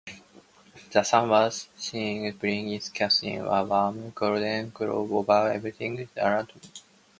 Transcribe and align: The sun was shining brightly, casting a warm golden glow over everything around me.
The 0.93 1.03
sun 1.03 1.29
was 1.29 1.67
shining 1.79 2.31
brightly, 2.35 2.81
casting 2.91 3.39
a 3.39 3.63
warm 3.63 4.09
golden 4.15 4.71
glow 4.71 5.07
over 5.15 5.51
everything 5.51 6.09
around 6.17 6.47
me. 6.55 6.71